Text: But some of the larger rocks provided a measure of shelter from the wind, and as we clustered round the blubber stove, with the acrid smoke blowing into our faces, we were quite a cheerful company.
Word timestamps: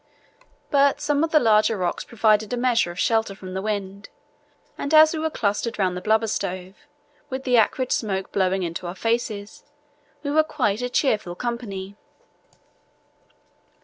But 0.71 0.99
some 0.99 1.23
of 1.23 1.29
the 1.29 1.39
larger 1.39 1.77
rocks 1.77 2.03
provided 2.03 2.51
a 2.51 2.57
measure 2.57 2.89
of 2.89 2.97
shelter 2.97 3.35
from 3.35 3.53
the 3.53 3.61
wind, 3.61 4.09
and 4.75 4.95
as 4.95 5.15
we 5.15 5.29
clustered 5.29 5.77
round 5.77 5.95
the 5.95 6.01
blubber 6.01 6.25
stove, 6.25 6.73
with 7.29 7.43
the 7.43 7.57
acrid 7.57 7.91
smoke 7.91 8.31
blowing 8.31 8.63
into 8.63 8.87
our 8.87 8.95
faces, 8.95 9.63
we 10.23 10.31
were 10.31 10.41
quite 10.41 10.81
a 10.81 10.89
cheerful 10.89 11.35
company. 11.35 11.97